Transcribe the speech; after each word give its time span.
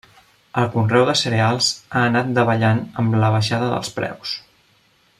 El 0.61 0.69
conreu 0.75 1.03
de 1.09 1.13
cereals 1.19 1.67
ha 1.99 2.03
anat 2.05 2.33
davallant 2.39 2.83
amb 3.03 3.21
la 3.25 3.33
baixada 3.39 3.69
dels 3.75 3.97
preus. 4.01 4.37